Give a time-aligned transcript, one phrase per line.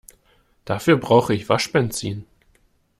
[0.65, 2.25] Dafür brauche ich Waschbenzin.